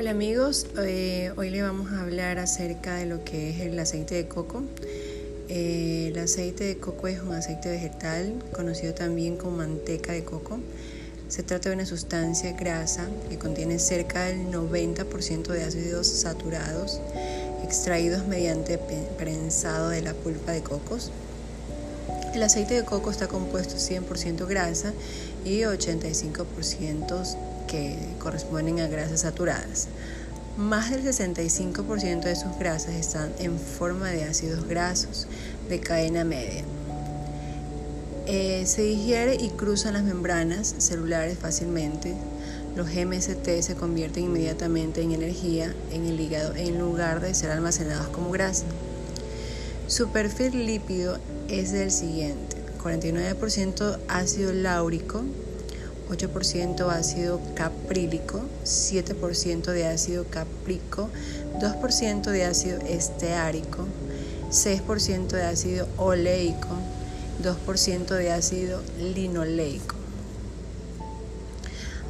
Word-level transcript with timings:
Hola 0.00 0.12
amigos, 0.12 0.68
eh, 0.78 1.32
hoy 1.36 1.50
le 1.50 1.60
vamos 1.60 1.90
a 1.90 2.02
hablar 2.02 2.38
acerca 2.38 2.94
de 2.94 3.06
lo 3.06 3.24
que 3.24 3.50
es 3.50 3.58
el 3.62 3.76
aceite 3.80 4.14
de 4.14 4.28
coco. 4.28 4.62
Eh, 5.48 6.10
el 6.12 6.18
aceite 6.20 6.62
de 6.62 6.76
coco 6.76 7.08
es 7.08 7.20
un 7.20 7.32
aceite 7.32 7.68
vegetal 7.68 8.32
conocido 8.52 8.94
también 8.94 9.36
como 9.36 9.56
manteca 9.56 10.12
de 10.12 10.22
coco. 10.22 10.60
Se 11.26 11.42
trata 11.42 11.70
de 11.70 11.74
una 11.74 11.84
sustancia 11.84 12.52
grasa 12.52 13.08
que 13.28 13.38
contiene 13.38 13.80
cerca 13.80 14.26
del 14.26 14.52
90% 14.52 15.48
de 15.48 15.64
ácidos 15.64 16.06
saturados 16.06 17.00
extraídos 17.64 18.24
mediante 18.28 18.78
prensado 19.18 19.88
de 19.88 20.02
la 20.02 20.14
pulpa 20.14 20.52
de 20.52 20.62
cocos. 20.62 21.10
El 22.36 22.44
aceite 22.44 22.74
de 22.74 22.84
coco 22.84 23.10
está 23.10 23.26
compuesto 23.26 23.74
100% 23.74 24.46
grasa 24.46 24.92
y 25.44 25.62
85% 25.62 27.57
que 27.68 27.96
corresponden 28.18 28.80
a 28.80 28.88
grasas 28.88 29.20
saturadas. 29.20 29.86
Más 30.56 30.90
del 30.90 31.04
65% 31.04 32.22
de 32.22 32.34
sus 32.34 32.58
grasas 32.58 32.94
están 32.94 33.32
en 33.38 33.60
forma 33.60 34.08
de 34.08 34.24
ácidos 34.24 34.66
grasos 34.66 35.28
de 35.68 35.78
cadena 35.78 36.24
media. 36.24 36.64
Eh, 38.26 38.64
se 38.66 38.82
digiere 38.82 39.36
y 39.36 39.50
cruzan 39.50 39.94
las 39.94 40.02
membranas 40.02 40.74
celulares 40.78 41.38
fácilmente. 41.38 42.14
Los 42.76 42.88
MST 42.88 43.62
se 43.62 43.74
convierten 43.74 44.24
inmediatamente 44.24 45.00
en 45.00 45.12
energía 45.12 45.72
en 45.92 46.06
el 46.06 46.20
hígado 46.20 46.54
en 46.56 46.78
lugar 46.78 47.20
de 47.20 47.32
ser 47.34 47.52
almacenados 47.52 48.08
como 48.08 48.30
grasa. 48.30 48.66
Su 49.86 50.08
perfil 50.08 50.66
lípido 50.66 51.18
es 51.48 51.72
el 51.72 51.90
siguiente: 51.90 52.56
49% 52.82 53.98
ácido 54.08 54.52
láurico, 54.52 55.22
8% 56.08 56.88
ácido 56.90 57.40
caprílico, 57.54 58.40
7% 58.64 59.72
de 59.72 59.86
ácido 59.86 60.24
caprico, 60.30 61.08
2% 61.60 62.30
de 62.30 62.44
ácido 62.44 62.78
esteárico, 62.80 63.86
6% 64.50 65.28
de 65.28 65.42
ácido 65.42 65.88
oleico, 65.96 66.68
2% 67.42 68.06
de 68.14 68.32
ácido 68.32 68.80
linoleico. 68.98 69.96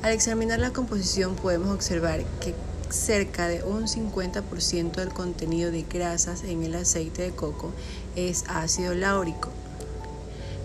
Al 0.02 0.12
examinar 0.12 0.60
la 0.60 0.72
composición 0.72 1.34
podemos 1.34 1.70
observar 1.74 2.22
que 2.40 2.54
cerca 2.88 3.48
de 3.48 3.62
un 3.64 3.88
50% 3.88 4.92
del 4.92 5.08
contenido 5.08 5.70
de 5.70 5.82
grasas 5.82 6.44
en 6.44 6.62
el 6.62 6.74
aceite 6.76 7.22
de 7.22 7.30
coco 7.32 7.72
es 8.16 8.44
ácido 8.48 8.94
láurico, 8.94 9.50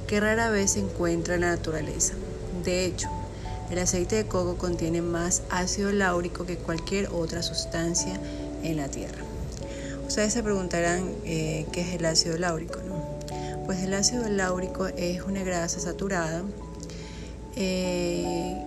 que 0.08 0.20
rara 0.20 0.50
vez 0.50 0.72
se 0.72 0.80
encuentra 0.80 1.36
en 1.36 1.42
la 1.42 1.50
naturaleza. 1.56 2.14
De 2.64 2.86
hecho, 2.86 3.10
el 3.74 3.80
aceite 3.80 4.18
de 4.18 4.26
coco 4.28 4.56
contiene 4.56 5.02
más 5.02 5.42
ácido 5.50 5.92
láurico 5.92 6.46
que 6.46 6.58
cualquier 6.58 7.10
otra 7.12 7.42
sustancia 7.42 8.20
en 8.62 8.78
la 8.78 8.88
tierra. 8.88 9.24
Ustedes 10.08 10.32
se 10.34 10.44
preguntarán 10.44 11.10
eh, 11.26 11.66
qué 11.72 11.82
es 11.82 11.96
el 11.96 12.06
ácido 12.06 12.38
láurico. 12.38 12.80
Pues 13.66 13.82
el 13.82 13.96
ácido 13.96 14.30
láurico 14.30 14.86
es 14.86 15.24
una 15.24 15.44
grasa 15.44 15.80
saturada 15.80 16.44
eh, 17.56 18.64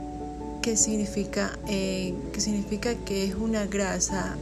que, 0.61 0.77
significa, 0.77 1.57
eh, 1.69 2.13
que 2.33 2.41
significa 2.41 2.97
que 2.97 3.27
es 3.27 3.37
una 3.37 3.65
grasa 3.67 4.37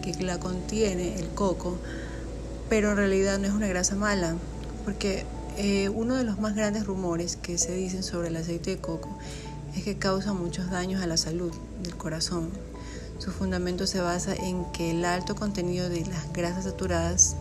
que 0.00 0.14
la 0.22 0.38
contiene 0.38 1.18
el 1.18 1.26
coco, 1.30 1.76
pero 2.68 2.92
en 2.92 2.98
realidad 2.98 3.38
no 3.40 3.48
es 3.48 3.52
una 3.52 3.66
grasa 3.66 3.96
mala, 3.96 4.36
porque 4.84 5.24
uno 5.92 6.14
de 6.14 6.24
los 6.24 6.38
más 6.38 6.54
grandes 6.54 6.84
rumores 6.84 7.36
que 7.36 7.58
se 7.58 7.74
dicen 7.74 8.04
sobre 8.04 8.28
el 8.28 8.36
aceite 8.36 8.70
de 8.70 8.78
coco 8.78 9.08
es 9.76 9.82
que 9.84 9.96
causa 9.96 10.32
muchos 10.32 10.70
daños 10.70 11.02
a 11.02 11.06
la 11.06 11.16
salud 11.16 11.52
del 11.82 11.96
corazón. 11.96 12.50
Su 13.18 13.30
fundamento 13.30 13.86
se 13.86 14.00
basa 14.00 14.34
en 14.34 14.64
que 14.72 14.90
el 14.90 15.04
alto 15.04 15.34
contenido 15.34 15.88
de 15.88 16.04
las 16.06 16.32
grasas 16.32 16.64
saturadas 16.64 17.36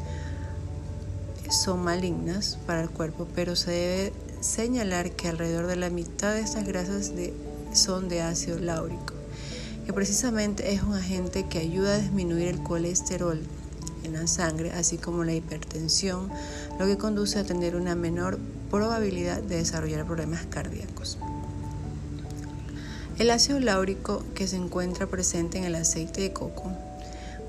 son 1.50 1.84
malignas 1.84 2.58
para 2.66 2.82
el 2.82 2.90
cuerpo, 2.90 3.28
pero 3.36 3.56
se 3.56 3.72
debe 3.72 4.14
señalar 4.42 5.12
que 5.12 5.30
alrededor 5.30 5.68
de 5.68 5.76
la 5.76 5.90
mitad 5.90 6.34
de 6.34 6.42
estas 6.42 6.66
grasas 6.66 7.12
son 7.74 8.10
de 8.10 8.22
ácido 8.22 8.60
láurico, 8.60 9.14
que 9.86 9.94
precisamente 9.94 10.74
es 10.74 10.84
un 10.84 10.94
agente 10.94 11.46
que 11.48 11.60
ayuda 11.60 11.96
a 11.96 12.00
disminuir 12.00 12.48
el 12.48 12.62
colesterol 12.64 13.40
en 14.04 14.14
la 14.14 14.28
sangre, 14.28 14.72
así 14.72 14.98
como 14.98 15.24
la 15.24 15.34
hipertensión, 15.34 16.30
lo 16.80 16.86
que 16.86 16.98
conduce 16.98 17.40
a 17.40 17.44
tener 17.44 17.76
una 17.76 17.96
menor 17.96 18.40
probabilidad 18.70 19.42
de 19.42 19.58
desarrollar 19.58 20.06
problemas 20.06 20.46
cardíacos. 20.48 21.18
El 23.20 23.30
ácido 23.30 23.60
láurico 23.60 24.24
que 24.34 24.48
se 24.48 24.56
encuentra 24.56 25.06
presente 25.06 25.60
en 25.60 25.66
el 25.66 25.76
aceite 25.76 26.22
de 26.22 26.34
coco 26.34 26.72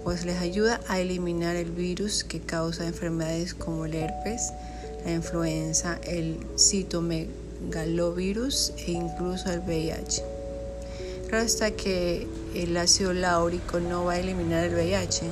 pues 0.05 0.25
les 0.27 0.39
ayuda 0.39 0.81
a 0.87 1.01
eliminar 1.01 1.57
el 1.57 1.71
virus 1.71 2.23
que 2.25 2.41
causa 2.41 2.87
enfermedades 2.87 3.55
como 3.55 3.87
el 3.87 3.95
herpes, 3.95 4.53
la 5.07 5.13
influenza, 5.13 5.99
el 6.05 6.39
citomegalovirus 6.59 8.75
e 8.87 8.91
incluso 8.93 9.51
el 9.51 9.61
VIH. 9.61 10.23
Claro 11.29 11.47
está 11.47 11.71
que 11.71 12.27
el 12.55 12.77
ácido 12.77 13.15
láurico 13.15 13.81
no 13.81 14.05
va 14.05 14.13
a 14.13 14.19
eliminar 14.19 14.65
el 14.65 14.75
VIH 14.75 15.23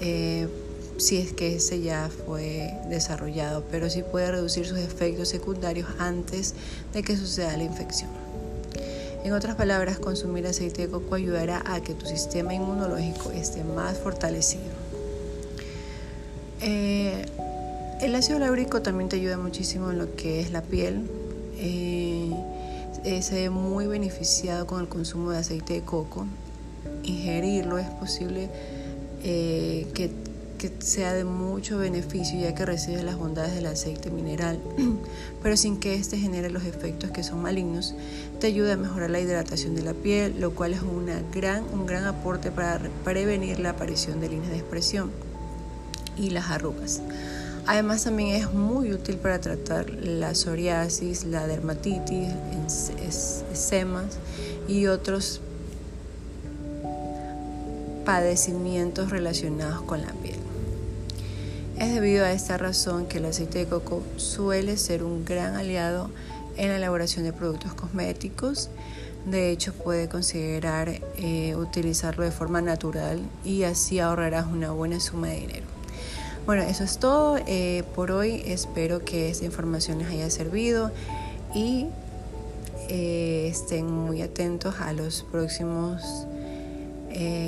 eh, 0.00 0.48
si 0.96 1.18
es 1.18 1.34
que 1.34 1.56
ese 1.56 1.82
ya 1.82 2.08
fue 2.24 2.72
desarrollado, 2.88 3.62
pero 3.70 3.90
sí 3.90 4.02
puede 4.02 4.30
reducir 4.30 4.64
sus 4.64 4.78
efectos 4.78 5.28
secundarios 5.28 5.90
antes 5.98 6.54
de 6.94 7.02
que 7.02 7.18
suceda 7.18 7.54
la 7.58 7.64
infección. 7.64 8.23
En 9.24 9.32
otras 9.32 9.56
palabras, 9.56 9.98
consumir 9.98 10.46
aceite 10.46 10.82
de 10.82 10.88
coco 10.90 11.14
ayudará 11.14 11.62
a 11.64 11.80
que 11.80 11.94
tu 11.94 12.04
sistema 12.04 12.52
inmunológico 12.52 13.30
esté 13.30 13.64
más 13.64 13.96
fortalecido. 13.96 14.62
Eh, 16.60 17.24
el 18.02 18.14
ácido 18.14 18.38
láurico 18.38 18.82
también 18.82 19.08
te 19.08 19.16
ayuda 19.16 19.38
muchísimo 19.38 19.90
en 19.90 19.98
lo 19.98 20.14
que 20.14 20.40
es 20.40 20.52
la 20.52 20.60
piel. 20.60 21.08
Eh, 21.56 22.34
se 23.22 23.34
ve 23.34 23.48
muy 23.48 23.86
beneficiado 23.86 24.66
con 24.66 24.82
el 24.82 24.88
consumo 24.88 25.30
de 25.30 25.38
aceite 25.38 25.72
de 25.72 25.80
coco. 25.80 26.26
Ingerirlo 27.02 27.78
es 27.78 27.88
posible 27.88 28.50
eh, 29.22 29.86
que 29.94 30.10
sea 30.78 31.12
de 31.12 31.24
mucho 31.24 31.78
beneficio 31.78 32.38
ya 32.38 32.54
que 32.54 32.64
recibe 32.64 33.02
las 33.02 33.16
bondades 33.16 33.54
del 33.54 33.66
aceite 33.66 34.10
mineral, 34.10 34.60
pero 35.42 35.56
sin 35.56 35.78
que 35.78 35.94
éste 35.94 36.18
genere 36.18 36.50
los 36.50 36.64
efectos 36.64 37.10
que 37.10 37.22
son 37.22 37.42
malignos, 37.42 37.94
te 38.40 38.48
ayuda 38.48 38.74
a 38.74 38.76
mejorar 38.76 39.10
la 39.10 39.20
hidratación 39.20 39.74
de 39.74 39.82
la 39.82 39.94
piel, 39.94 40.40
lo 40.40 40.54
cual 40.54 40.74
es 40.74 40.82
una 40.82 41.22
gran, 41.32 41.64
un 41.72 41.86
gran 41.86 42.04
aporte 42.04 42.50
para 42.50 42.80
prevenir 43.04 43.58
la 43.60 43.70
aparición 43.70 44.20
de 44.20 44.28
líneas 44.28 44.50
de 44.50 44.58
expresión 44.58 45.10
y 46.16 46.30
las 46.30 46.50
arrugas. 46.50 47.00
Además 47.66 48.04
también 48.04 48.36
es 48.36 48.52
muy 48.52 48.92
útil 48.92 49.16
para 49.16 49.40
tratar 49.40 49.88
la 49.90 50.34
psoriasis, 50.34 51.24
la 51.24 51.46
dermatitis, 51.46 52.28
eczemas 52.98 54.18
y 54.68 54.86
otros 54.86 55.40
padecimientos 58.04 59.10
relacionados 59.10 59.82
con 59.82 60.02
la 60.02 60.12
piel. 60.12 60.36
Es 61.78 61.92
debido 61.92 62.24
a 62.24 62.30
esta 62.30 62.56
razón 62.56 63.06
que 63.06 63.18
el 63.18 63.24
aceite 63.24 63.58
de 63.58 63.66
coco 63.66 64.02
suele 64.16 64.76
ser 64.76 65.02
un 65.02 65.24
gran 65.24 65.56
aliado 65.56 66.08
en 66.56 66.68
la 66.68 66.76
elaboración 66.76 67.24
de 67.24 67.32
productos 67.32 67.74
cosméticos. 67.74 68.70
De 69.26 69.50
hecho, 69.50 69.72
puede 69.72 70.08
considerar 70.08 70.88
eh, 71.16 71.56
utilizarlo 71.56 72.22
de 72.22 72.30
forma 72.30 72.60
natural 72.60 73.18
y 73.44 73.64
así 73.64 73.98
ahorrarás 73.98 74.46
una 74.46 74.70
buena 74.70 75.00
suma 75.00 75.28
de 75.28 75.40
dinero. 75.40 75.66
Bueno, 76.46 76.62
eso 76.62 76.84
es 76.84 76.98
todo 76.98 77.38
eh, 77.44 77.82
por 77.96 78.12
hoy. 78.12 78.42
Espero 78.46 79.04
que 79.04 79.28
esta 79.28 79.44
información 79.44 79.98
les 79.98 80.08
haya 80.08 80.30
servido 80.30 80.92
y 81.54 81.86
eh, 82.88 83.48
estén 83.50 83.90
muy 83.90 84.22
atentos 84.22 84.76
a 84.78 84.92
los 84.92 85.24
próximos, 85.24 86.02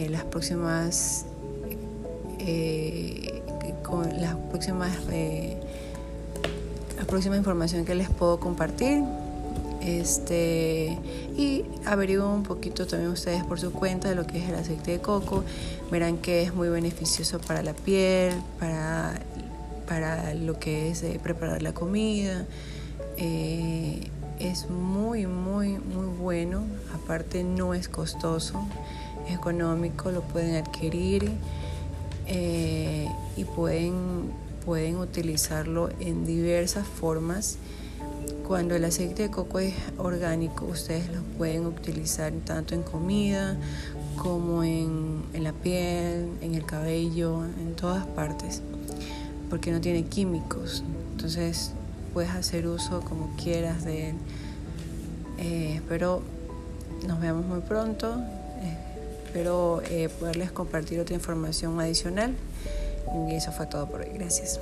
las 0.09 0.25
próximas 0.25 1.27
con 3.87 4.21
las 4.21 4.35
próximas, 4.51 4.97
eh, 5.13 5.57
la 6.99 7.05
próxima 7.05 7.37
información 7.37 7.85
que 7.85 7.95
les 7.95 8.11
puedo 8.11 8.41
compartir. 8.41 9.03
Este, 9.81 10.99
y 11.37 11.65
averigüen 11.85 12.27
un 12.27 12.43
poquito 12.43 12.89
también 12.89 13.13
ustedes 13.13 13.45
por 13.45 13.61
su 13.61 13.73
cuenta 13.73 14.09
de 14.09 14.17
lo 14.17 14.27
que 14.27 14.43
es 14.43 14.49
el 14.49 14.57
aceite 14.57 14.91
de 14.91 15.01
coco. 15.01 15.45
Verán 15.91 16.19
que 16.19 16.43
es 16.43 16.53
muy 16.53 16.69
beneficioso 16.69 17.39
para 17.39 17.63
la 17.63 17.73
piel, 17.73 18.35
para, 18.59 19.15
para 19.87 20.35
lo 20.35 20.59
que 20.59 20.91
es 20.91 21.05
eh, 21.05 21.21
preparar 21.23 21.63
la 21.63 21.73
comida. 21.73 22.45
Eh, 23.17 24.11
es 24.41 24.69
muy, 24.69 25.27
muy, 25.27 25.79
muy 25.79 26.07
bueno. 26.19 26.65
Aparte 26.93 27.45
no 27.45 27.73
es 27.73 27.89
costoso, 27.89 28.67
es 29.29 29.37
económico, 29.37 30.11
lo 30.11 30.23
pueden 30.23 30.57
adquirir. 30.57 31.31
Eh, 32.27 33.09
y 33.37 33.45
pueden, 33.45 34.33
pueden 34.65 34.97
utilizarlo 34.97 35.91
en 36.01 36.27
diversas 36.27 36.87
formas. 36.87 37.59
Cuando 38.47 38.77
el 38.77 38.85
aceite 38.85 39.25
de 39.25 39.31
coco 39.31 39.59
es 39.59 39.75
orgánico, 39.99 40.67
ustedes 40.67 41.09
lo 41.09 41.21
pueden 41.37 41.67
utilizar 41.67 42.33
tanto 42.45 42.75
en 42.75 42.83
comida 42.83 43.57
como 44.17 44.63
en 44.63 45.25
piel, 45.63 46.31
en 46.41 46.55
el 46.55 46.65
cabello, 46.65 47.45
en 47.45 47.75
todas 47.75 48.07
partes, 48.07 48.63
porque 49.51 49.71
no 49.71 49.81
tiene 49.81 50.05
químicos. 50.05 50.85
Entonces 51.13 51.73
puedes 52.13 52.31
hacer 52.31 52.67
uso 52.67 53.01
como 53.01 53.35
quieras 53.37 53.85
de 53.85 54.11
él. 54.11 54.17
Eh, 55.39 55.73
espero 55.77 56.23
nos 57.07 57.21
veamos 57.21 57.45
muy 57.47 57.61
pronto. 57.61 58.17
Eh, 58.61 58.96
espero 59.37 59.83
poderles 60.19 60.51
compartir 60.51 60.99
otra 60.99 61.15
información 61.15 61.79
adicional. 61.79 62.35
Y 63.29 63.35
eso 63.35 63.53
fue 63.53 63.67
todo 63.67 63.87
por 63.87 64.01
hoy. 64.01 64.09
Gracias. 64.15 64.59